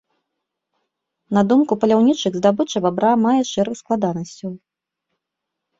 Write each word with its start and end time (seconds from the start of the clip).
На 1.37 1.41
думку 1.51 1.77
паляўнічых, 1.83 2.31
здабыча 2.41 2.77
бабра 2.87 3.11
мае 3.27 3.39
шэраг 3.53 3.73
складанасцяў. 3.85 4.51